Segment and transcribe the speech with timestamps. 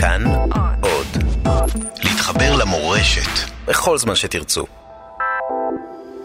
[0.00, 0.24] כאן
[0.82, 1.06] עוד.
[2.04, 4.66] להתחבר למורשת בכל זמן שתרצו.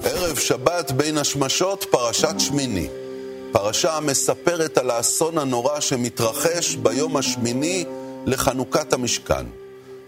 [0.03, 2.87] ערב שבת בין השמשות, פרשת שמיני.
[3.51, 7.85] פרשה המספרת על האסון הנורא שמתרחש ביום השמיני
[8.25, 9.45] לחנוכת המשכן.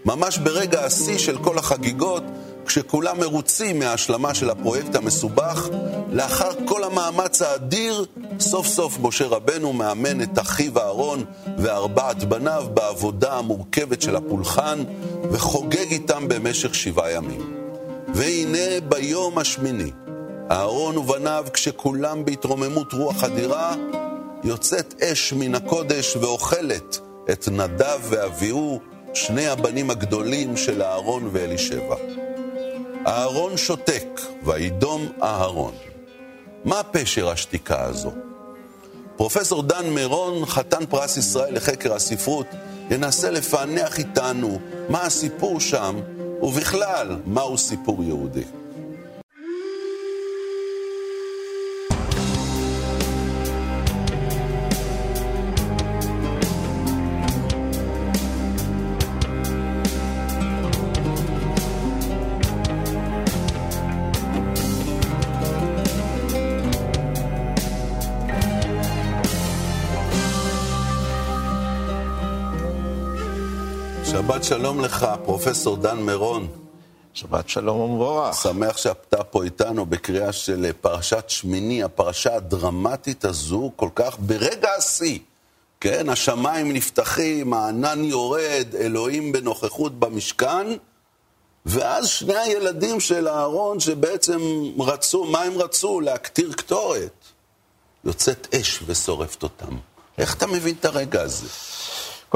[0.04, 2.22] ממש ברגע השיא של כל החגיגות,
[2.66, 5.68] כשכולם מרוצים מההשלמה של הפרויקט המסובך,
[6.12, 8.04] לאחר כל המאמץ האדיר,
[8.40, 11.24] סוף סוף משה רבנו מאמן את אחיו אהרון
[11.58, 14.84] וארבעת בניו בעבודה המורכבת של הפולחן,
[15.30, 17.56] וחוגג איתם במשך שבעה ימים.
[18.14, 19.90] והנה ביום השמיני,
[20.50, 23.74] אהרון ובניו, כשכולם בהתרוממות רוח אדירה,
[24.44, 26.98] יוצאת אש מן הקודש ואוכלת
[27.30, 28.80] את נדב ואביהו,
[29.14, 31.96] שני הבנים הגדולים של אהרון ואלישבע.
[33.06, 35.74] אהרון שותק, וידום אהרון.
[36.64, 38.10] מה פשר השתיקה הזו?
[39.16, 42.46] פרופסור דן מירון, חתן פרס ישראל לחקר הספרות,
[42.90, 46.00] ינסה לפענח איתנו מה הסיפור שם,
[46.42, 48.44] ובכלל, מהו סיפור יהודי.
[74.48, 76.48] שלום לך, פרופסור דן מירון.
[77.14, 78.34] שבת שלום ומבורך.
[78.42, 85.18] שמח שאתה פה איתנו בקריאה של פרשת שמיני, הפרשה הדרמטית הזו, כל כך ברגע השיא.
[85.80, 90.66] כן, השמיים נפתחים, הענן יורד, אלוהים בנוכחות במשכן,
[91.66, 94.40] ואז שני הילדים של אהרון שבעצם
[94.78, 96.00] רצו, מה הם רצו?
[96.00, 97.24] להקטיר קטורת.
[98.04, 99.76] יוצאת אש ושורפת אותם.
[100.18, 101.46] איך אתה מבין את הרגע הזה?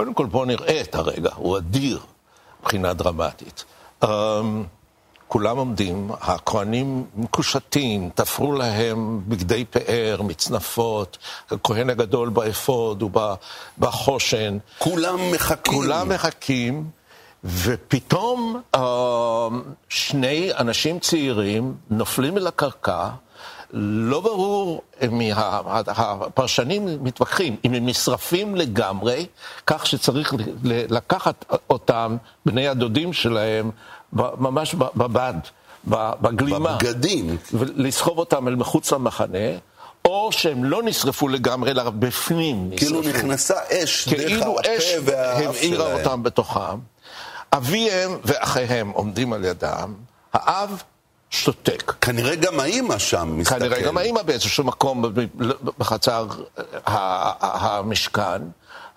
[0.00, 2.00] קודם כל בואו נראה את הרגע, הוא אדיר
[2.60, 3.64] מבחינה דרמטית.
[4.04, 4.06] Um,
[5.28, 11.19] כולם עומדים, הכהנים מקושטים, תפרו להם בגדי פאר, מצנפות,
[11.50, 14.58] הכהן הגדול באפוד ובחושן.
[14.78, 15.75] כולם מחכים.
[15.75, 16.91] כולם מחכים,
[17.44, 18.78] ופתאום uh,
[19.88, 23.08] שני אנשים צעירים נופלים אל הקרקע.
[23.72, 24.82] לא ברור,
[25.86, 29.26] הפרשנים מתווכחים, אם הם נשרפים לגמרי,
[29.66, 32.16] כך שצריך לקחת אותם,
[32.47, 33.70] בני הדודים שלהם,
[34.12, 35.34] ממש בבד,
[35.84, 36.76] בגלימה.
[36.76, 37.36] בבגדים.
[37.53, 39.38] ולסחוב אותם אל מחוץ למחנה.
[40.04, 42.87] או שהם לא נשרפו לגמרי, אלא בפנים נשרפו.
[42.87, 45.04] כאילו נכנסה אש דרך הפה והאף שלהם.
[45.04, 46.78] כאילו אש הבעירה אותם בתוכם.
[47.52, 49.94] אביהם ואחיהם עומדים על ידם,
[50.32, 50.82] האב
[51.30, 51.92] שותק.
[52.00, 53.62] כנראה גם האימא שם מסתכלת.
[53.62, 55.04] כנראה גם האימא באיזשהו מקום
[55.78, 56.26] בחצר
[56.86, 58.42] המשכן.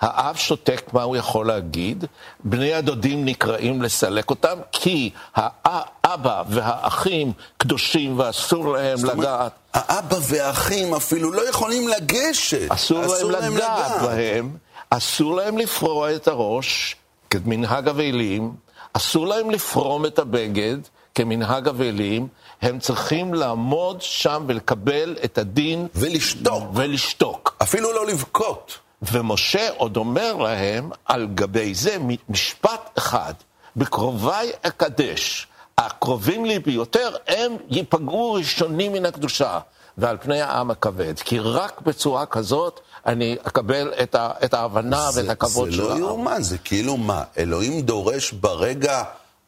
[0.02, 2.06] האב שותק, מה הוא יכול להגיד?
[2.44, 9.52] בני הדודים נקראים לסלק אותם, כי האבא והאחים קדושים ואסור להם לגעת.
[9.74, 12.72] האבא והאחים אפילו לא יכולים לגשת.
[12.72, 14.58] אסור, אסור להם, להם לגעת בהם,
[14.90, 16.96] אסור להם לפרוע את הראש,
[17.30, 18.52] כמנהג אבלים,
[18.94, 20.78] אסור להם לפרום את הבגד.
[21.16, 22.28] כמנהג אבלים,
[22.62, 25.88] הם צריכים לעמוד שם ולקבל את הדין.
[25.96, 26.64] ולשתוק.
[26.74, 27.56] ולשתוק.
[27.62, 28.78] אפילו לא לבכות.
[29.12, 31.98] ומשה עוד אומר להם על גבי זה
[32.30, 33.34] משפט אחד,
[33.76, 35.48] בקרוביי אקדש,
[35.78, 39.60] הקרובים לי ביותר, הם ייפגעו ראשונים מן הקדושה.
[39.98, 45.22] ועל פני העם הכבד, כי רק בצורה כזאת אני אקבל את, ה, את ההבנה זה,
[45.22, 45.94] ואת הכבוד של העם.
[45.94, 49.04] זה לא יאומן, זה כאילו מה, אלוהים דורש ברגע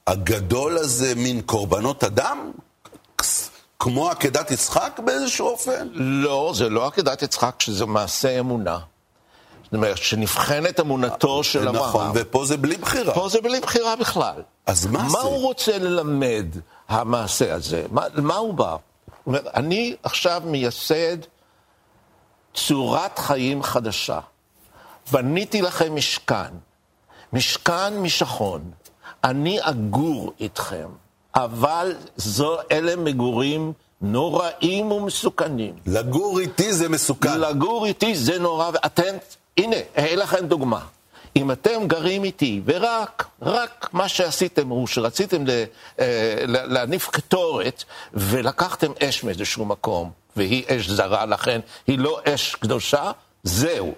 [0.08, 2.52] הגדול הזה מין קורבנות אדם?
[3.80, 5.88] כמו עקדת יצחק באיזשהו אופן?
[5.94, 8.80] לא, זה לא עקדת יצחק, שזה מעשה אמונה.
[9.64, 11.86] זאת אומרת, שנבחנת אמונתו של אברהם.
[11.86, 13.14] נכון, ופה זה בלי בחירה.
[13.14, 14.42] פה זה בלי בחירה בכלל.
[14.66, 15.18] אז מה, מה זה?
[15.18, 16.46] מה הוא רוצה ללמד,
[16.88, 17.86] המעשה הזה?
[17.92, 18.76] מה, מה הוא בא?
[19.08, 21.18] זאת אומרת, אני עכשיו מייסד
[22.54, 24.20] צורת חיים חדשה.
[25.12, 26.54] בניתי לכם משכן,
[27.34, 28.72] משכן משכון.
[29.26, 30.88] אני אגור איתכם,
[31.36, 35.74] אבל זו, אלה מגורים נוראים ומסוכנים.
[35.86, 37.40] לגור איתי זה מסוכן.
[37.42, 39.16] לגור איתי זה נורא, ואתם,
[39.58, 40.80] הנה, אין לכם דוגמה.
[41.36, 45.44] אם אתם גרים איתי, ורק, רק מה שעשיתם הוא שרציתם
[46.48, 47.84] להניף קטורת,
[48.14, 53.12] ולקחתם אש מאיזשהו מקום, והיא אש זרה, לכן היא לא אש קדושה,
[53.44, 53.94] זהו.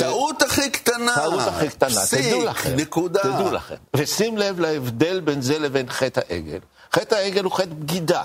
[0.00, 1.14] טעות הכי קטנה.
[1.14, 2.76] טעות הכי קטנה, תדעו לכם.
[2.76, 3.20] נקודה.
[3.22, 3.74] תדעו לכם.
[3.96, 6.58] ושים לב להבדל בין זה לבין חטא העגל.
[6.92, 8.22] חטא העגל הוא חטא בגידה.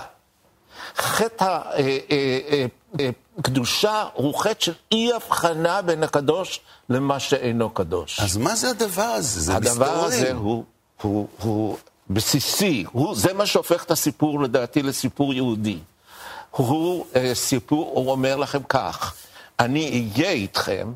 [0.96, 1.60] חטא
[3.42, 8.20] קדושה הוא חטא של אי הבחנה בין הקדוש למה שאינו קדוש.
[8.20, 9.40] אז מה זה הדבר הזה?
[9.40, 10.06] זה הדבר מסתורים.
[10.06, 10.64] הזה הוא,
[11.02, 11.76] הוא, הוא
[12.10, 15.78] בסיסי, הוא, זה מה שהופך את הסיפור לדעתי לסיפור יהודי.
[16.50, 19.14] הוא אה, סיפור, הוא אומר לכם כך,
[19.60, 20.92] אני אהיה איתכם,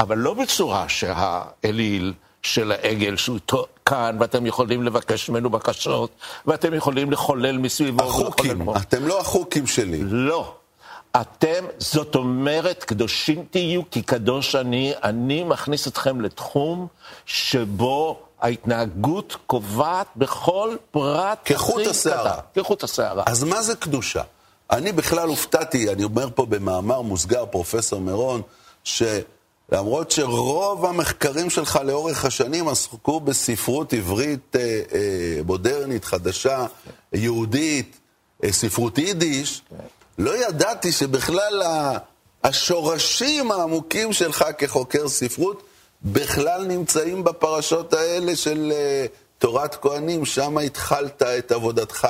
[0.00, 3.38] אבל לא בצורה שהאליל של העגל שהוא
[3.86, 6.10] כאן, ואתם יכולים לבקש ממנו בקשות,
[6.46, 8.02] ואתם יכולים לחולל מסביבו.
[8.02, 8.70] החוקים.
[8.76, 10.00] אתם לא החוקים שלי.
[10.04, 10.54] לא.
[11.20, 16.86] אתם, זאת אומרת, קדושים תהיו, כי קדוש אני, אני מכניס אתכם לתחום
[17.26, 22.38] שבו ההתנהגות קובעת בכל פרט כחוט השערה.
[22.54, 23.22] כחוט השערה.
[23.26, 24.22] אז מה זה קדושה?
[24.70, 28.42] אני בכלל הופתעתי, אני אומר פה במאמר מוסגר, פרופסור מירון,
[28.84, 34.60] שלמרות שרוב המחקרים שלך לאורך השנים עסקו בספרות עברית אה,
[34.94, 36.66] אה, מודרנית, חדשה,
[37.12, 37.98] יהודית,
[38.44, 39.62] אה, ספרות יידיש,
[40.18, 41.98] לא ידעתי שבכלל ה-
[42.44, 45.62] השורשים העמוקים שלך כחוקר ספרות
[46.02, 49.06] בכלל נמצאים בפרשות האלה של אה,
[49.38, 52.08] תורת כהנים, שם התחלת את עבודתך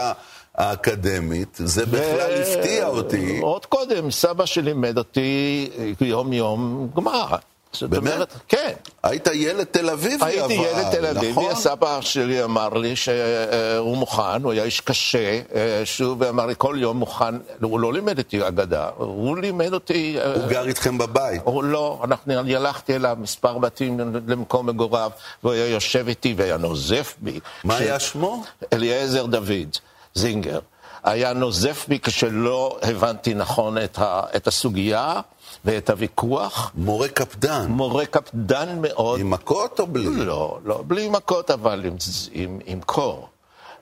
[0.57, 1.59] האקדמית.
[1.65, 2.01] זה בכלל
[2.37, 3.39] ו- הפתיע אותי.
[3.43, 5.69] עוד קודם, סבא שלימד אותי
[6.01, 7.27] יום-יום גמר.
[7.73, 8.13] זאת באמת?
[8.13, 8.73] אומרת, כן.
[9.03, 11.51] היית ילד תל אביבי, אבל, הייתי ילד תל אביבי, נכון?
[11.51, 15.19] הסבא שלי אמר לי שהוא מוכן, הוא היה איש קשה,
[15.55, 20.17] אה, שוב, ואמר לי כל יום מוכן, הוא לא לימד אותי אגדה, הוא לימד אותי...
[20.21, 21.41] אה, הוא גר איתכם בבית.
[21.45, 25.11] הוא לא, אנחנו, אני הלכתי אליו מספר בתים למקום מגוריו,
[25.43, 27.41] והוא היה יושב איתי והיה נוזף בי.
[27.65, 28.43] מה כש- היה שמו?
[28.73, 29.77] אליעזר דוד
[30.17, 30.59] זינגר.
[31.05, 35.21] היה נוזף בי כשלא הבנתי נכון את, ה, את הסוגיה
[35.65, 36.73] ואת הוויכוח.
[36.75, 37.67] מורה קפדן.
[37.69, 39.21] מורה קפדן מאוד.
[39.21, 40.25] עם מכות או בלי?
[40.25, 41.97] לא, לא, בלי מכות, אבל עם,
[42.33, 43.29] עם, עם קור.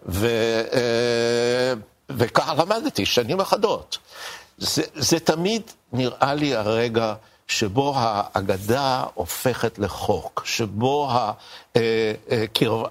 [0.07, 0.27] ו,
[0.73, 1.73] אה,
[2.11, 3.99] וככה למדתי שנים אחדות.
[4.59, 7.15] זה, זה תמיד נראה לי הרגע
[7.49, 11.11] שבו האגדה הופכת לחוק, שבו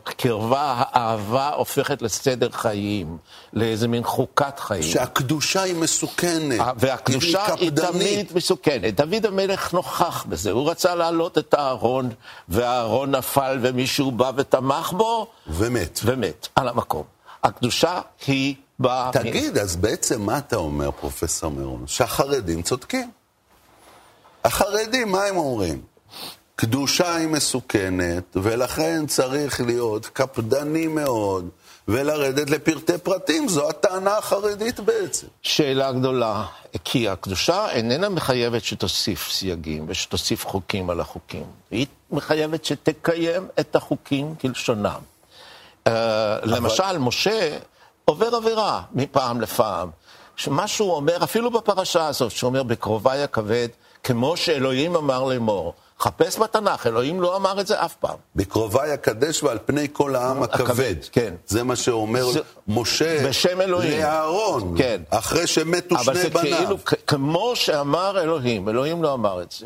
[0.05, 3.17] הקרבה, האהבה הופכת לסדר חיים,
[3.53, 4.83] לאיזה מין חוקת חיים.
[4.83, 6.59] שהקדושה היא מסוכנת.
[6.77, 7.91] והקדושה היא קפדנית.
[7.91, 8.95] תמיד מסוכנת.
[8.95, 12.09] דוד המלך נוכח בזה, הוא רצה להעלות את הארון,
[12.49, 15.99] והארון נפל ומישהו בא ותמך בו, ומת.
[16.03, 17.03] ומת על המקום.
[17.43, 19.09] הקדושה היא באה...
[19.13, 21.83] תגיד, אז בעצם מה אתה אומר, פרופסור מירון?
[21.87, 23.11] שהחרדים צודקים.
[24.45, 25.81] החרדים, מה הם אומרים?
[26.55, 31.49] קדושה היא מסוכנת, ולכן צריך להיות קפדני מאוד,
[31.87, 33.47] ולרדת לפרטי פרטים.
[33.47, 35.27] זו הטענה החרדית בעצם.
[35.41, 36.45] שאלה גדולה,
[36.83, 41.45] כי הקדושה איננה מחייבת שתוסיף סייגים ושתוסיף חוקים על החוקים.
[41.71, 44.99] היא מחייבת שתקיים את החוקים כלשונם.
[45.87, 45.91] Uh,
[46.43, 47.57] למשל, משה
[48.05, 49.89] עובר עבירה מפעם לפעם.
[50.35, 53.67] שמה שהוא אומר, אפילו בפרשה הזאת, שהוא אומר, בקרובי הכבד,
[54.03, 55.73] כמו שאלוהים אמר לאמור.
[55.99, 58.17] חפש בתנ"ך, אלוהים לא אמר את זה אף פעם.
[58.35, 60.61] בקרובי אקדש ועל פני כל העם הכבד.
[60.65, 61.33] הכבד, כן.
[61.47, 63.99] זה מה שאומר זה- משה בשם אלוהים.
[64.01, 65.01] לאהרון, כן.
[65.09, 66.57] אחרי שמתו אבל שני זה בניו.
[66.57, 69.65] כאילו, כ- כמו שאמר אלוהים, אלוהים לא אמר את זה.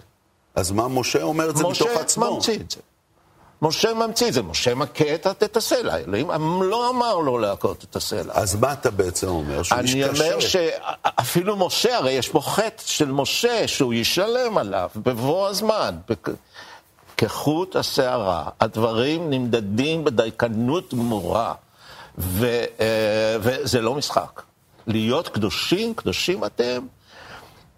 [0.56, 2.36] אז מה משה אומר את זה מתוך משה עצמו?
[2.36, 2.80] ממציא את זה.
[3.62, 6.30] משה ממציא את זה, משה מכה את- הסלע, אלוהים
[6.64, 8.34] לא אמר לו להכות את הסלע.
[8.34, 9.64] אז מה אתה בעצם אומר?
[9.64, 10.24] שהוא אני משתעשע.
[10.24, 15.96] אומר שאפילו משה, הרי יש פה חטא של משה שהוא ישלם עליו בבוא הזמן.
[17.18, 21.54] כחוט השערה, הדברים נמדדים בדייקנות גמורה,
[22.18, 22.46] ו,
[22.80, 22.86] אה,
[23.40, 24.42] וזה לא משחק.
[24.88, 26.86] להיות קדושים, קדושים אתם,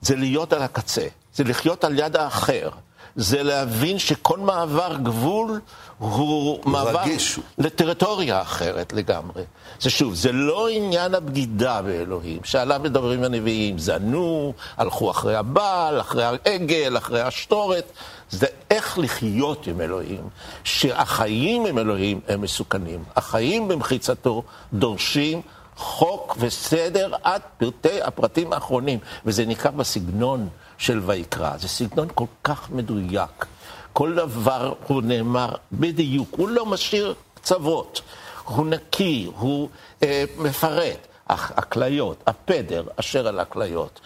[0.01, 2.70] זה להיות על הקצה, זה לחיות על יד האחר,
[3.16, 5.60] זה להבין שכל מעבר גבול
[5.98, 7.39] הוא מעבר רגיש.
[7.58, 9.44] לטריטוריה אחרת לגמרי.
[9.80, 16.24] זה שוב, זה לא עניין הבגידה באלוהים, שעליו מדברים הנביאים, זנו, הלכו אחרי הבעל, אחרי
[16.24, 17.92] העגל, אחרי השטורת,
[18.30, 20.30] זה איך לחיות עם אלוהים,
[20.63, 23.04] שהחיים עם אלוהים הם מסוכנים.
[23.16, 25.42] החיים במחיצתו דורשים
[25.78, 31.57] חוק וסדר עד פרטי הפרטים האחרונים, וזה ניכר בסגנון של ויקרא.
[31.57, 33.45] זה סגנון כל כך מדויק.
[33.93, 38.01] כל דבר הוא נאמר בדיוק, הוא לא משאיר קצוות,
[38.43, 39.69] הוא נקי, הוא
[40.03, 41.07] אה, מפרט.
[41.29, 44.00] הכליות, הפדר אשר על הכליות.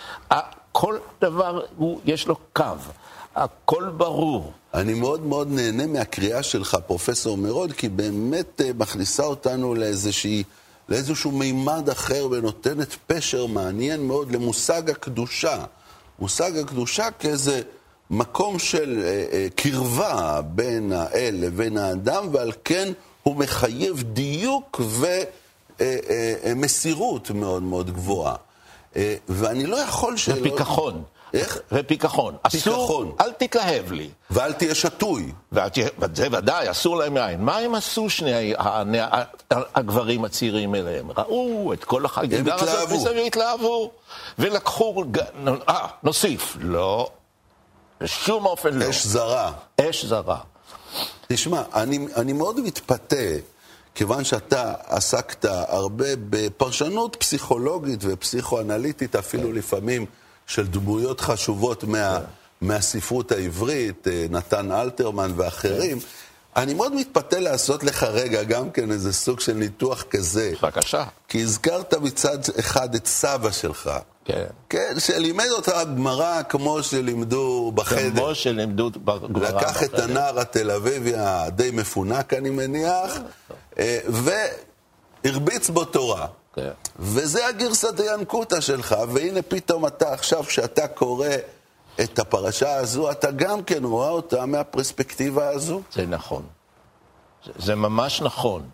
[0.72, 2.64] כל דבר, הוא, יש לו קו,
[3.36, 4.54] הכל ברור.
[4.74, 10.44] אני מאוד מאוד נהנה מהקריאה שלך, פרופסור מירון, כי באמת אה, מכניסה אותנו לאיזושהי,
[10.90, 15.66] לאיזשהו מימד אחר ונותנת פשר מעניין מאוד למושג הקדושה.
[16.20, 17.62] מושג הקדושה כאיזה
[18.10, 22.92] מקום של אה, אה, קרבה בין האל לבין האדם, ועל כן
[23.24, 24.82] הוא מחייב דיוק
[26.44, 28.36] ומסירות מאוד מאוד גבוהה.
[28.96, 30.36] אה, ואני לא יכול שלא...
[30.40, 31.04] ופיכחון.
[31.34, 31.60] איך?
[31.72, 32.36] ופיכחון.
[32.52, 32.74] פיכחון.
[32.74, 34.10] אסור, אל תתלהב לי.
[34.32, 35.32] ואל תהיה שתוי.
[35.52, 37.42] וזה ודאי, אסור להם יין.
[37.42, 38.54] מה הם עשו שני
[39.52, 41.12] הגברים הצעירים אליהם?
[41.12, 43.92] ראו את כל החגיגה הזאת מסביב, התלהבו.
[44.40, 45.04] ולקחו,
[45.70, 46.58] אה, נוסיף.
[46.60, 47.10] לא,
[48.02, 48.90] בשום אופן לא.
[48.90, 49.52] אש זרה.
[49.82, 50.38] אש זרה.
[51.28, 53.16] תשמע, אני, אני מאוד מתפתה,
[53.96, 59.56] כיוון שאתה עסקת הרבה בפרשנות פסיכולוגית ופסיכואנליטית, אפילו כן.
[59.56, 60.06] לפעמים
[60.48, 62.26] של דמויות חשובות מה, כן.
[62.68, 66.00] מהספרות העברית, אה, נתן אלתרמן ואחרים.
[66.00, 66.06] כן.
[66.56, 70.54] אני מאוד מתפתה לעשות לך רגע גם כן איזה סוג של ניתוח כזה.
[70.62, 71.04] בבקשה.
[71.28, 73.92] כי הזכרת מצד אחד את סבא שלך.
[74.26, 74.46] כן.
[74.70, 78.10] כן, שלימד אותך גמרא כמו שלימדו בחדר.
[78.12, 79.58] כמו שלימדו בגמרא בחדר.
[79.58, 83.18] לקח את הנער התל אביבי הדי מפונק, אני מניח,
[83.80, 84.00] אה,
[85.24, 86.28] והרביץ בו תורה.
[86.54, 86.72] כן.
[87.00, 91.28] וזה הגרסת הינקותא שלך, והנה פתאום אתה עכשיו, כשאתה קורא
[92.04, 95.82] את הפרשה הזו, אתה גם כן רואה אותה מהפרספקטיבה הזו.
[95.92, 96.44] זה נכון.
[97.46, 98.70] זה, זה ממש נכון,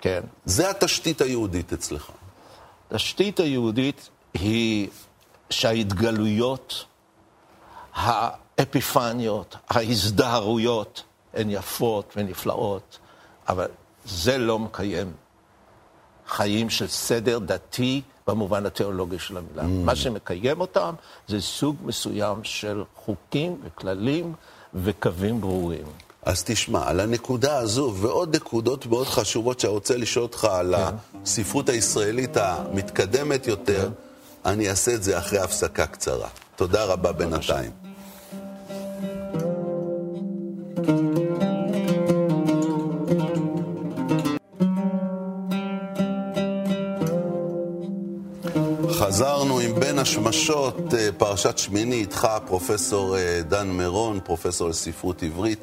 [0.00, 0.20] כן.
[0.44, 2.10] זה התשתית היהודית אצלך.
[2.90, 4.88] התשתית היהודית היא
[5.50, 6.84] שההתגלויות,
[7.94, 11.02] האפיפניות, ההזדהרויות,
[11.34, 12.98] הן יפות ונפלאות,
[13.48, 13.68] אבל
[14.04, 15.12] זה לא מקיים
[16.30, 19.62] חיים של סדר דתי במובן התיאולוגי של המילה.
[19.62, 19.84] Mm.
[19.84, 20.94] מה שמקיים אותם
[21.28, 24.32] זה סוג מסוים של חוקים וכללים
[24.74, 25.84] וקווים ברורים.
[26.22, 30.96] אז תשמע, על הנקודה הזו ועוד נקודות מאוד חשובות שאני רוצה לשאול אותך על כן.
[31.22, 34.50] הספרות הישראלית המתקדמת יותר, כן.
[34.50, 36.28] אני אעשה את זה אחרי הפסקה קצרה.
[36.56, 37.79] תודה רבה בינתיים.
[49.20, 55.58] חזרנו עם בין השמשות, אה, פרשת שמיני, איתך פרופסור אה, דן מירון, פרופסור לספרות עברית,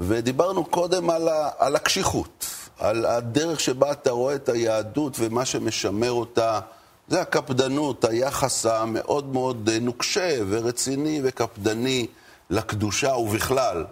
[0.00, 2.46] ודיברנו קודם על, ה, על הקשיחות,
[2.78, 6.60] על הדרך שבה אתה רואה את היהדות ומה שמשמר אותה,
[7.08, 12.06] זה הקפדנות, היחס המאוד מאוד אה, נוקשה ורציני וקפדני
[12.50, 13.84] לקדושה ובכלל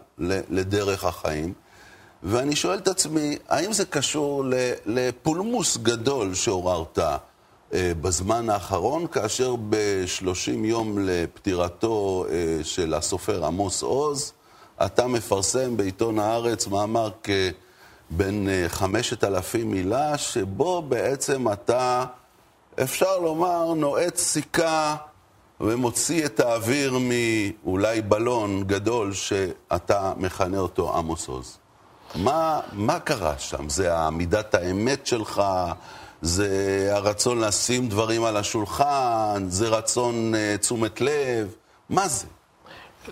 [0.50, 1.52] לדרך החיים.
[2.22, 4.44] ואני שואל את עצמי, האם זה קשור
[4.86, 6.98] לפולמוס גדול שעוררת?
[7.74, 14.32] אה, בזמן האחרון, כאשר ב-30 יום לפטירתו אה, של הסופר עמוס עוז,
[14.84, 22.04] אתה מפרסם בעיתון הארץ מאמר כבן 5,000 אה, מילה, שבו בעצם אתה,
[22.82, 24.96] אפשר לומר, נועץ סיכה
[25.60, 31.58] ומוציא את האוויר מאולי בלון גדול שאתה מכנה אותו עמוס עוז.
[32.14, 33.68] מה, מה קרה שם?
[33.68, 35.42] זה עמידת האמת שלך?
[36.22, 41.54] זה הרצון לשים דברים על השולחן, זה רצון uh, תשומת לב,
[41.90, 42.26] מה זה?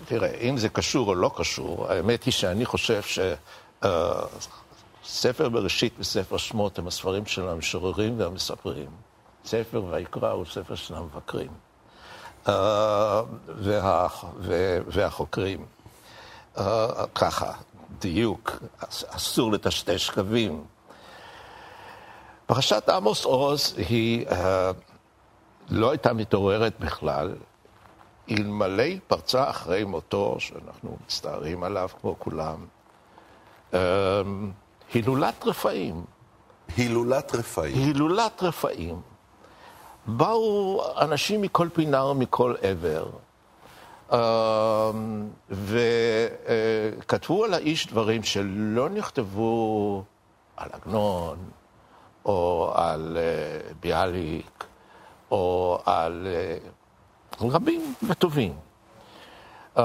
[0.05, 3.33] תראה, אם זה קשור או לא קשור, האמת היא שאני חושב שספר
[5.43, 8.89] אה, uh, בראשית וספר שמות הם הספרים של המשוררים והמספרים.
[9.45, 11.49] ספר ויקרא הוא ספר של המבקרים
[12.45, 14.07] uh, וה,
[14.39, 15.65] וה, והחוקרים.
[16.57, 16.61] Uh,
[17.15, 17.51] ככה,
[17.99, 18.51] דיוק,
[19.09, 20.63] אסור לטשטש קווים.
[22.47, 24.33] פרשת עמוס עוז היא uh,
[25.69, 27.35] לא הייתה מתעוררת בכלל,
[28.31, 32.65] אלמלא פרצה אחרי מותו, שאנחנו מצטערים עליו כמו כולם,
[33.71, 33.75] uh,
[34.93, 36.05] הילולת רפאים.
[36.77, 37.77] הילולת רפאים.
[37.77, 39.01] הילולת רפאים.
[40.05, 43.09] באו אנשים מכל פינה ומכל עבר,
[44.11, 44.15] uh,
[45.49, 50.03] וכתבו על האיש דברים שלא נכתבו
[50.57, 51.37] על עגנון,
[52.27, 54.63] או על uh, ביאליק,
[55.31, 56.27] או על
[57.41, 58.53] uh, רבים וטובים.
[59.75, 59.79] Uh,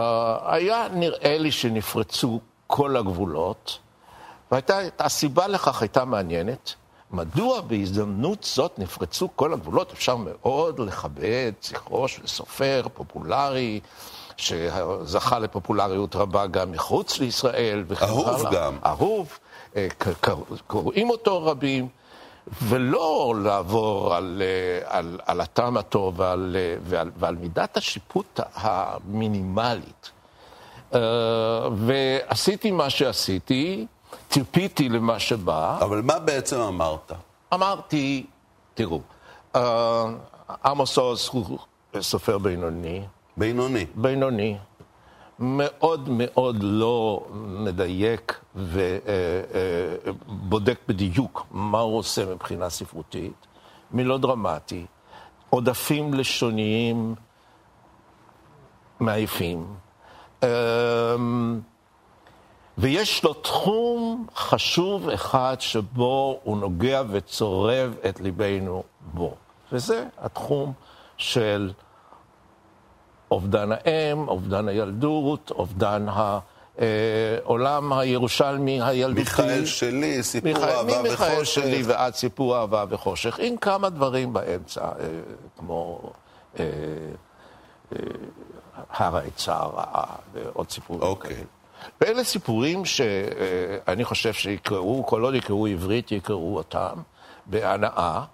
[0.45, 3.79] היה נראה לי שנפרצו כל הגבולות,
[4.51, 6.75] והסיבה לכך הייתה מעניינת.
[7.11, 9.93] מדוע בהזדמנות זאת נפרצו כל הגבולות?
[9.93, 13.81] אפשר מאוד לכבד זכרו של סופר פופולרי,
[14.37, 17.85] שזכה לפופולריות רבה גם מחוץ לישראל.
[18.03, 18.79] אהוב גם.
[18.87, 19.39] אהוב,
[20.67, 21.89] קוראים אותו רבים.
[22.63, 30.11] ולא לעבור על, אה, על, על הטעם הטוב ועל, אה, ועל, ועל מידת השיפוט המינימלית.
[30.95, 31.01] אה,
[31.77, 33.87] ועשיתי מה שעשיתי,
[34.31, 35.79] ציפיתי למה שבא.
[35.81, 37.13] אבל מה בעצם אמרת?
[37.55, 38.27] אמרתי,
[38.75, 39.01] תראו,
[40.65, 41.59] עמוס עוז הוא
[42.01, 43.03] סופר בינוני.
[43.37, 43.87] בינוני.
[43.95, 44.57] בינוני.
[45.39, 48.41] מאוד מאוד לא מדייק
[49.75, 53.47] ובודק בדיוק מה הוא עושה מבחינה ספרותית,
[53.91, 54.87] מלא דרמטי,
[55.51, 57.15] עודפים לשוניים
[59.01, 59.67] מעייפים.
[60.43, 61.61] אמ,
[62.79, 69.35] ויש לו תחום חשוב אחד שבו הוא נוגע וצורב את ליבנו בו,
[69.73, 70.73] וזה התחום
[71.17, 71.73] של
[73.33, 76.07] אובדן האם, אובדן הילדות, אובדן
[76.79, 79.21] העולם הירושלמי הילדותי.
[79.21, 81.21] מיכאל שלי, סיפור מיכאל, אהבה וחושך.
[81.21, 84.91] ממיכאל שלי ועד סיפור אהבה וחושך, עם כמה דברים באמצע, אה,
[85.59, 86.13] כמו
[86.59, 86.65] אה,
[87.93, 87.99] אה,
[88.91, 91.31] הר העצה הרעה ועוד סיפורים אוקיי.
[91.31, 91.45] כאלה.
[92.01, 96.95] ואלה סיפורים שאני חושב שיקראו, כל עוד יקראו עברית, יקראו אותם
[97.47, 98.25] בהנאה.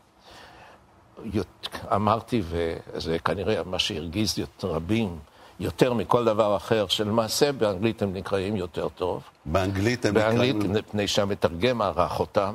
[1.95, 5.19] אמרתי, וזה כנראה מה שהרגיז רבים,
[5.61, 9.23] יותר מכל דבר אחר, שלמעשה באנגלית הם נקראים יותר טוב.
[9.45, 10.59] באנגלית הם נקראים...
[10.59, 12.55] באנגלית, מפני שהמתרגם ערך אותם.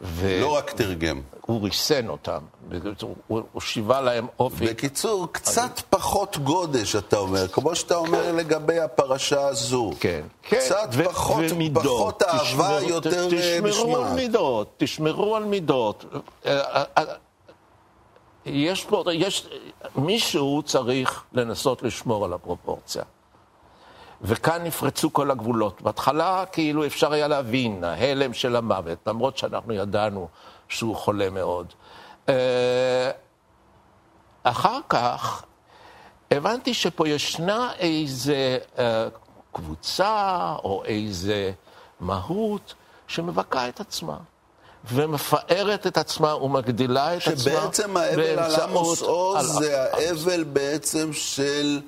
[0.00, 0.38] ו...
[0.40, 1.20] לא רק תרגם.
[1.40, 2.38] הוא ריסן אותם,
[3.26, 4.66] הוא, הוא שיווה להם אופי.
[4.66, 5.82] בקיצור, קצת אני...
[5.90, 8.36] פחות גודש, אתה אומר, כמו שאתה אומר כן.
[8.36, 9.92] לגבי הפרשה הזו.
[10.00, 10.56] כן, כן.
[10.56, 11.84] קצת ו- פחות, ומידות.
[11.84, 13.72] פחות אהבה, תשמר, יותר אה, משמעת.
[13.72, 16.04] תשמרו על מידות, תשמרו על מידות.
[18.46, 19.48] יש פה, יש,
[19.96, 23.02] מישהו צריך לנסות לשמור על הפרופורציה.
[24.22, 25.82] וכאן נפרצו כל הגבולות.
[25.82, 30.28] בהתחלה כאילו אפשר היה להבין, ההלם של המוות, למרות שאנחנו ידענו
[30.68, 31.72] שהוא חולה מאוד.
[32.28, 33.10] אה,
[34.42, 35.44] אחר כך
[36.30, 39.08] הבנתי שפה ישנה איזה אה,
[39.52, 41.52] קבוצה או איזה
[42.00, 42.74] מהות
[43.06, 44.16] שמבכה את עצמה.
[44.92, 47.36] ומפארת את עצמה ומגדילה את עצמה.
[47.36, 51.80] שבעצם האבל על עמוס עוז זה האבל בעצם של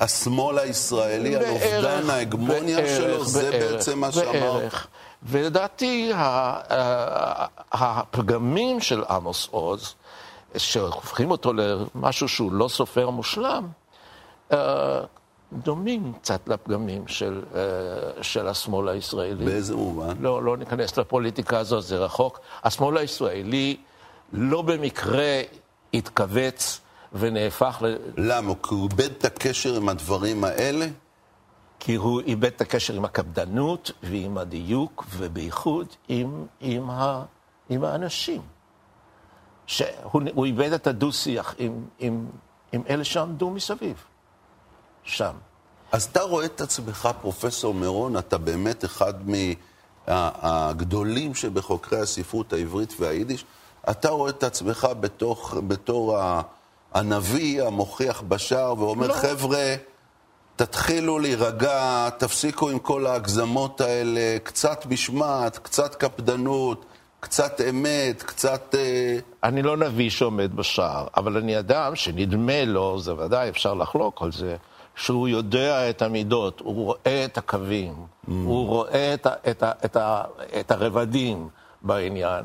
[0.00, 4.72] השמאל הישראלי, על אובדן ההגמוניה בערך, שלו, בערך, זה בעצם מה שאמרת.
[5.22, 6.12] ולדעתי
[7.72, 9.94] הפגמים של עמוס עוז,
[10.56, 13.68] שהופכים אותו למשהו שהוא לא סופר מושלם,
[14.52, 15.00] אה,
[15.52, 19.44] דומים קצת לפגמים של, אה, של השמאל הישראלי.
[19.44, 20.16] באיזה מובן?
[20.20, 22.40] לא, לא ניכנס לפוליטיקה הזאת, זה רחוק.
[22.64, 23.76] השמאל הישראלי
[24.32, 25.42] לא במקרה
[25.94, 26.80] התכווץ
[27.12, 27.96] ונהפך ל...
[28.16, 28.52] למה?
[28.62, 30.86] כי הוא איבד את הקשר עם הדברים האלה?
[31.80, 37.24] כי הוא איבד את הקשר עם הקפדנות ועם הדיוק, ובייחוד עם, עם, ה,
[37.68, 38.42] עם האנשים.
[39.66, 42.26] שהוא איבד את הדו-שיח עם, עם,
[42.72, 44.04] עם אלה שעמדו מסביב.
[45.02, 45.36] שם.
[45.92, 49.14] אז אתה רואה את עצמך, פרופסור מירון, אתה באמת אחד
[50.08, 53.44] מהגדולים שבחוקרי הספרות העברית והיידיש.
[53.90, 56.18] אתה רואה את עצמך בתוך, בתור
[56.94, 59.14] הנביא המוכיח בשער ואומר, לא.
[59.14, 59.74] חבר'ה,
[60.56, 66.84] תתחילו להירגע, תפסיקו עם כל ההגזמות האלה, קצת משמעת, קצת קפדנות,
[67.20, 68.74] קצת אמת, קצת...
[68.78, 74.22] אה, אני לא נביא שעומד בשער, אבל אני אדם שנדמה לו, זה ודאי אפשר לחלוק
[74.22, 74.56] על זה,
[74.96, 78.30] שהוא יודע את המידות, הוא רואה את הקווים, mm.
[78.30, 80.24] הוא רואה את, ה, את, ה, את, ה,
[80.60, 81.48] את הרבדים
[81.82, 82.44] בעניין,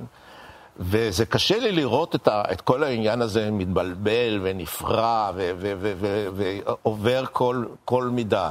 [0.79, 5.31] וזה קשה לי לראות את, ה, את כל העניין הזה מתבלבל ונפרע
[6.35, 8.49] ועובר כל, כל מידה.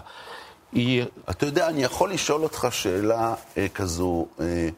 [0.73, 1.05] היא...
[1.31, 4.69] אתה יודע, אני יכול לשאול אותך שאלה אה, כזו, אה,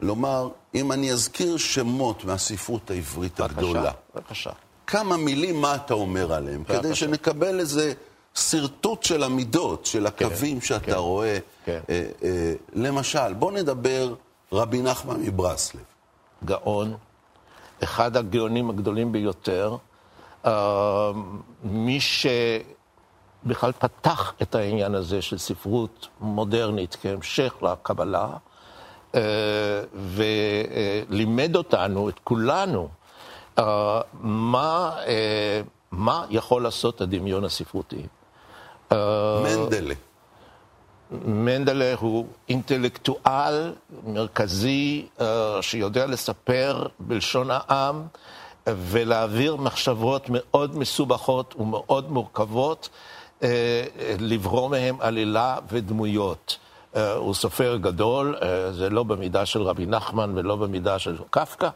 [0.00, 4.50] לומר, אם אני אזכיר שמות מהספרות העברית בבקשה, הגדולה, בבקשה.
[4.86, 6.62] כמה מילים, מה אתה אומר עליהם?
[6.62, 6.78] בבקשה.
[6.78, 7.92] כדי שנקבל איזה...
[8.34, 11.38] שרטוט של המידות, של הקווים כן, שאתה כן, רואה.
[11.64, 11.80] כן.
[11.88, 14.14] אה, אה, למשל, בוא נדבר
[14.52, 15.82] רבי נחמן מברסלב.
[16.44, 16.96] גאון,
[17.82, 19.76] אחד הגאונים הגדולים ביותר,
[20.46, 21.10] אה,
[21.64, 28.28] מי שבכלל פתח את העניין הזה של ספרות מודרנית כהמשך לקבלה,
[29.14, 29.20] אה,
[31.10, 32.88] ולימד אותנו, את כולנו,
[33.58, 35.60] אה, מה, אה,
[35.92, 38.06] מה יכול לעשות הדמיון הספרותי.
[38.92, 39.94] מנדלה.
[41.24, 43.72] מנדלה הוא אינטלקטואל
[44.06, 45.22] מרכזי uh,
[45.60, 48.02] שיודע לספר בלשון העם
[48.66, 52.88] ולהעביר מחשבות מאוד מסובכות ומאוד מורכבות,
[53.40, 53.44] uh,
[54.18, 56.56] לברוא מהם עלילה ודמויות.
[57.16, 58.36] הוא סופר גדול,
[58.72, 61.68] זה לא במידה של רבי נחמן ולא במידה של קפקא.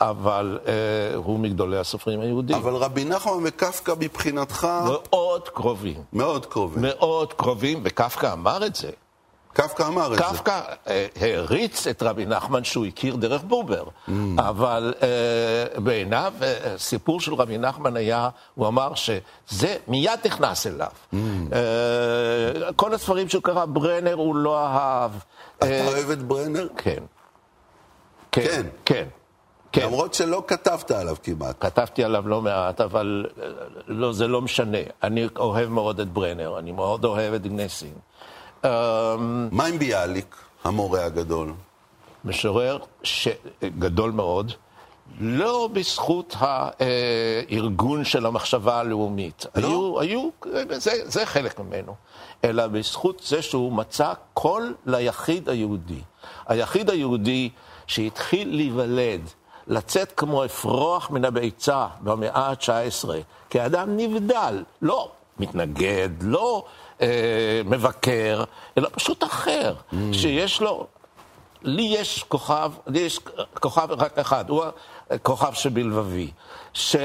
[0.00, 0.72] אבל אה,
[1.16, 2.56] הוא מגדולי הסופרים היהודים.
[2.56, 4.68] אבל רבי נחמן וקפקא מבחינתך...
[4.84, 6.02] מאוד קרובים.
[6.12, 6.82] מאוד קרובים.
[6.82, 8.90] מאוד קרובים, וקפקא אמר את זה.
[9.56, 10.24] קפקא אמר את זה.
[10.24, 14.10] קפקא אה, העריץ את רבי נחמן שהוא הכיר דרך בובר, mm.
[14.38, 20.88] אבל אה, בעיניו, אה, סיפור של רבי נחמן היה, הוא אמר שזה מיד נכנס אליו.
[21.12, 21.16] Mm.
[21.52, 25.10] אה, כל הספרים שהוא קרא, ברנר הוא לא אהב.
[25.58, 26.68] אתה אוהב את ברנר?
[26.76, 27.02] כן.
[28.32, 28.42] כן.
[28.42, 28.66] כן.
[28.84, 29.04] כן.
[29.76, 29.86] כן.
[29.86, 31.56] למרות שלא כתבת עליו כמעט.
[31.60, 33.48] כתבתי עליו לא מעט, אבל אה,
[33.86, 34.78] לא, זה לא משנה.
[35.02, 37.92] אני אוהב מאוד את ברנר, אני מאוד אוהב את גנסינג.
[38.64, 38.68] אמ,
[39.52, 41.52] מה עם ביאליק, המורה הגדול?
[42.24, 43.28] משורר ש...
[43.78, 44.52] גדול מאוד,
[45.20, 49.46] לא בזכות הארגון של המחשבה הלאומית.
[49.56, 50.00] לא?
[50.00, 50.28] היו, היו,
[50.70, 51.94] זה, זה חלק ממנו.
[52.44, 56.00] אלא בזכות זה שהוא מצא קול ליחיד היהודי.
[56.46, 57.50] היחיד היהודי
[57.86, 59.20] שהתחיל להיוולד,
[59.66, 63.08] לצאת כמו אפרוח מן הביצה במאה ה-19,
[63.50, 66.64] כאדם נבדל, לא מתנגד, לא
[67.00, 68.44] אה, מבקר,
[68.78, 69.94] אלא פשוט אחר, mm.
[70.12, 70.86] שיש לו...
[71.62, 73.18] לי יש כוכב, לי יש
[73.60, 74.64] כוכב רק אחד, הוא
[75.10, 76.30] הכוכב שבלבבי,
[76.72, 76.96] ש...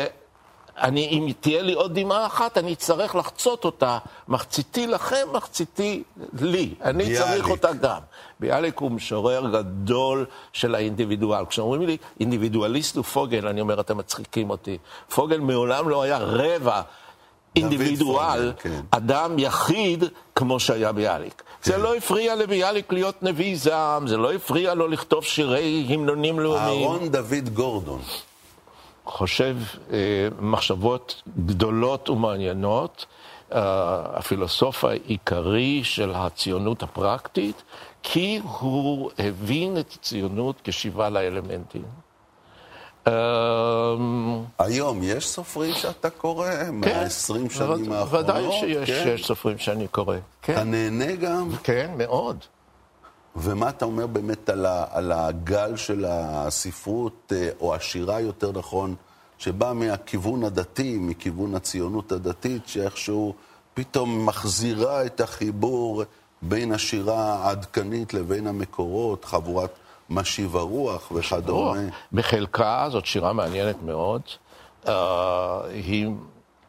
[0.81, 6.03] אני, אם תהיה לי עוד דמעה אחת, אני אצטרך לחצות אותה, מחציתי לכם, מחציתי
[6.41, 6.73] לי.
[6.83, 7.21] אני ביאליק.
[7.21, 7.99] צריך אותה גם.
[8.39, 11.45] ביאליק הוא משורר גדול של האינדיבידואל.
[11.45, 14.77] כשאומרים לי, אינדיבידואליסט הוא פוגל, אני אומר, אתם מצחיקים אותי.
[15.15, 16.81] פוגל מעולם לא היה רבע
[17.55, 18.81] אינדיבידואל, כן.
[18.91, 20.03] אדם יחיד
[20.35, 21.43] כמו שהיה ביאליק.
[21.63, 21.71] כן.
[21.71, 26.81] זה לא הפריע לביאליק להיות נביא זעם, זה לא הפריע לו לכתוב שירי המנונים לאומיים.
[26.83, 28.01] אהרון דוד גורדון.
[29.05, 29.57] חושב
[29.91, 29.97] אה,
[30.39, 33.05] מחשבות גדולות ומעניינות,
[33.53, 33.59] אה,
[34.17, 37.63] הפילוסוף העיקרי של הציונות הפרקטית,
[38.03, 41.83] כי הוא הבין את הציונות כשבעה לאלמנטים.
[43.07, 43.13] אה,
[44.59, 46.49] היום יש סופרים שאתה קורא?
[46.49, 46.75] כן.
[46.75, 48.25] מהעשרים שנים האחרונות?
[48.29, 49.17] ודאי שיש כן.
[49.27, 50.17] סופרים שאני קורא.
[50.41, 50.53] כן.
[50.53, 51.49] אתה נהנה גם?
[51.63, 52.37] כן, מאוד.
[53.35, 58.95] ומה אתה אומר באמת על, ה, על הגל של הספרות, אה, או השירה יותר נכון,
[59.37, 63.33] שבא מהכיוון הדתי, מכיוון הציונות הדתית, שאיכשהו
[63.73, 66.03] פתאום מחזירה את החיבור
[66.41, 69.71] בין השירה העדכנית לבין המקורות, חבורת
[70.09, 71.79] משיב הרוח וכדומה.
[72.13, 74.21] בחלקה זאת שירה מעניינת מאוד.
[74.85, 74.89] Uh,
[75.73, 76.07] היא,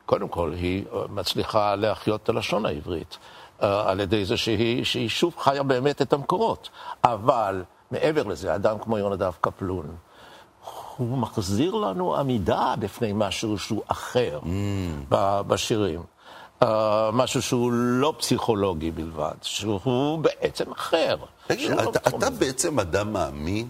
[0.06, 3.18] קודם כל, היא מצליחה להחיות את הלשון העברית.
[3.62, 6.70] אה, על ידי זה שהיא, שהיא שוב חיה באמת את המקורות.
[7.04, 9.96] אבל מעבר לזה, אדם כמו יונדב קפלון,
[10.96, 15.14] הוא מחזיר לנו עמידה בפני משהו שהוא אחר mm.
[15.46, 16.02] בשירים.
[16.62, 16.64] Uh,
[17.12, 21.16] משהו שהוא לא פסיכולוגי בלבד, שהוא בעצם אחר.
[21.46, 23.68] תגיד, אתה, לא אתה בעצם אדם מאמין?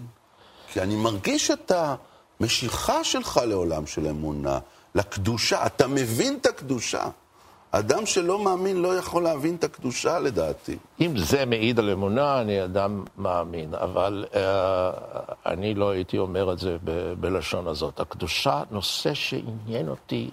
[0.71, 1.71] כי אני מרגיש את
[2.39, 4.59] המשיכה שלך לעולם של אמונה,
[4.95, 5.65] לקדושה.
[5.65, 7.05] אתה מבין את הקדושה.
[7.75, 10.77] אדם שלא מאמין לא יכול להבין את הקדושה, לדעתי.
[11.01, 14.35] אם זה מעיד על אמונה, אני אדם מאמין, אבל uh,
[15.45, 17.99] אני לא הייתי אומר את זה ב- בלשון הזאת.
[17.99, 20.29] הקדושה, נושא שעניין אותי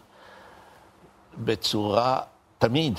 [1.39, 2.19] בצורה
[2.59, 2.99] תמיד.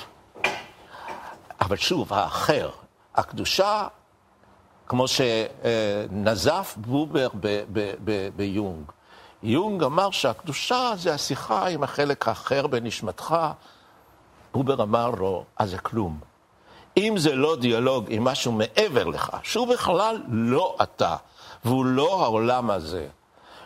[1.61, 2.69] אבל שוב, האחר,
[3.15, 3.87] הקדושה,
[4.87, 7.27] כמו שנזף בובר
[8.35, 8.91] ביונג.
[9.43, 13.35] יונג אמר שהקדושה זה השיחה עם החלק האחר בנשמתך,
[14.53, 16.19] בובר אמר לו, אז זה כלום.
[16.97, 21.15] אם זה לא דיאלוג עם משהו מעבר לך, שהוא בכלל לא אתה,
[21.65, 23.07] והוא לא העולם הזה,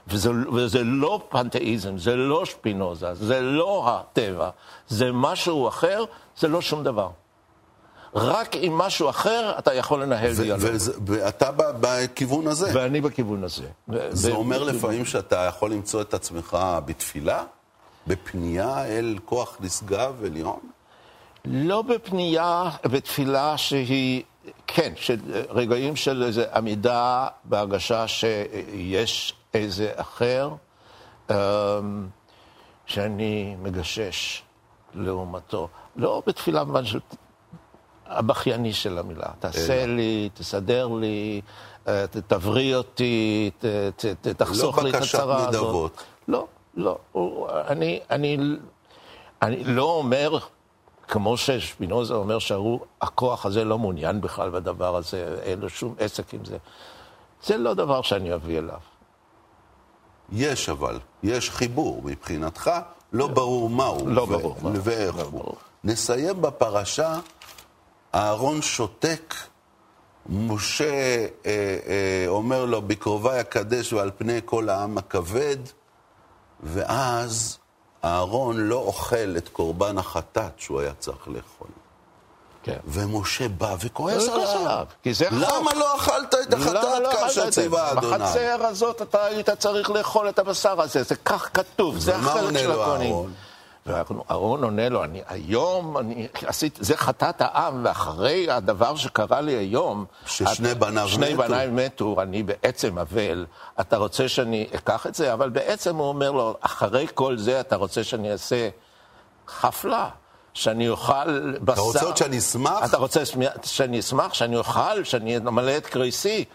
[0.08, 4.50] וזה, וזה לא פנתאיזם, זה לא שפינוזה, זה לא הטבע,
[4.88, 6.04] זה משהו אחר,
[6.38, 7.10] זה לא שום דבר.
[8.16, 10.66] רק עם משהו אחר אתה יכול לנהל דיאלוג.
[11.06, 12.72] ואתה בכיוון הזה.
[12.74, 13.68] ואני בכיוון הזה.
[14.10, 17.44] זה אומר לפעמים שאתה יכול למצוא את עצמך בתפילה?
[18.08, 20.75] בפנייה אל כוח נשגב עליון?
[21.48, 24.24] לא בפנייה, בתפילה שהיא,
[24.68, 25.18] כן, של
[25.50, 30.50] רגעים של איזו עמידה בהרגשה שיש איזה אחר,
[31.30, 31.36] אמ,
[32.86, 34.42] שאני מגשש
[34.94, 35.68] לעומתו.
[35.96, 37.00] לא בתפילה במובן של
[38.08, 39.28] הבכייני של המילה.
[39.40, 41.42] תעשה לי, תסדר לי,
[41.88, 43.52] אה, תבריא אותי,
[44.38, 45.54] תחסוך לא לי את הצרה הזאת.
[45.54, 46.04] לא בקשת נדבות.
[46.28, 46.98] לא, לא.
[47.68, 48.38] אני, אני,
[49.42, 50.38] אני לא אומר
[51.08, 56.46] כמו ששפינוזה אומר שהכוח הזה לא מעוניין בכלל בדבר הזה, אין לו שום עסק עם
[56.46, 56.58] זה.
[57.44, 58.80] זה לא דבר שאני אביא אליו.
[60.32, 62.72] יש אבל, יש חיבור מבחינתך,
[63.14, 64.08] לא ברור מהו.
[64.08, 64.74] לא ברור מהו.
[64.84, 65.32] ואיך לא הוא.
[65.32, 65.56] ברור.
[65.84, 67.20] נסיים בפרשה,
[68.16, 69.36] אהרון שותק,
[70.30, 75.58] משה אה, אה, אומר לו, בקרובי אקדש ועל פני כל העם הכבד,
[76.64, 77.58] ואז
[78.06, 81.68] אהרון לא אוכל את קורבן החטאת שהוא היה צריך לאכול.
[82.64, 82.78] כן.
[82.88, 84.86] ומשה בא וכועס עליו.
[85.04, 85.40] כי זה חוק.
[85.42, 88.18] למה לא אכלת את החטאת לא, כאשר ציווה אדוני?
[88.18, 92.72] בחצר הזאת אתה היית צריך לאכול את הבשר הזה, זה כך כתוב, זה החלק של
[92.72, 93.16] הכהנים.
[93.88, 100.06] ואהרון עונה לו, אני היום, אני עשיתי, זה חטאת העם, ואחרי הדבר שקרה לי היום...
[100.26, 101.44] ששני את, בניו שני מתו.
[101.44, 103.46] שני בניו מתו, אני בעצם אבל.
[103.80, 105.34] אתה רוצה שאני אקח את זה?
[105.34, 108.70] אבל בעצם הוא אומר לו, אחרי כל זה אתה רוצה שאני אעשה
[109.48, 110.10] חפלה.
[110.54, 111.74] שאני אוכל בשר.
[111.74, 112.86] אתה רוצה עוד שאני אשמח?
[112.86, 113.22] אתה רוצה
[113.64, 116.46] שאני אשמח, שאני אוכל, שאני אמלא את קריסי.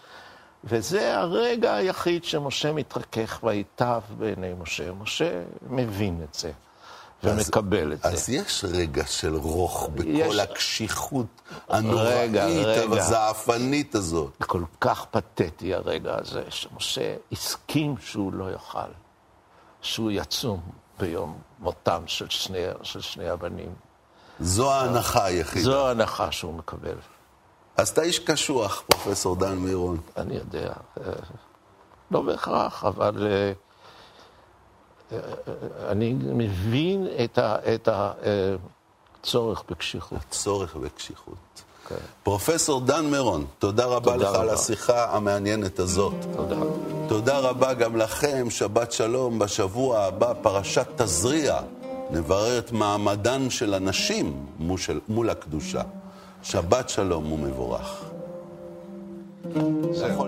[0.63, 4.91] וזה הרגע היחיד שמשה מתרכך ויטב בעיני משה.
[4.91, 6.51] משה מבין את זה.
[7.23, 8.17] ומקבל את אז זה.
[8.17, 10.39] אז יש רגע של רוך בכל יש...
[10.39, 12.31] הקשיחות הנוראית,
[12.91, 14.43] הזעפנית הזאת.
[14.43, 18.91] כל כך פתטי הרגע הזה, שמשה הסכים שהוא לא יאכל,
[19.81, 20.61] שהוא יצום
[20.99, 23.73] ביום מותם של שני, של שני הבנים.
[24.39, 25.65] זו ההנחה היחידה.
[25.65, 26.95] זו ההנחה שהוא מקבל.
[27.77, 29.97] אז אתה איש קשוח, פרופסור דן מירון.
[30.17, 30.73] אני יודע.
[31.01, 31.11] אה,
[32.11, 33.51] לא בהכרח, אבל אה,
[35.87, 37.07] אני מבין
[37.73, 37.89] את
[39.21, 40.19] הצורך בקשיחות.
[40.29, 41.35] הצורך בקשיחות.
[41.87, 41.95] כן.
[42.23, 44.41] פרופסור דן מירון, תודה רבה תודה לך רבה.
[44.41, 46.13] על השיחה המעניינת הזאת.
[46.35, 46.55] תודה.
[47.07, 49.39] תודה רבה גם לכם, שבת שלום.
[49.39, 51.59] בשבוע הבא, פרשת תזריע.
[52.11, 54.45] נברר את מעמדן של הנשים
[55.09, 55.81] מול הקדושה.
[56.43, 58.03] שבת שלום ומבורך.
[59.91, 60.25] זהו.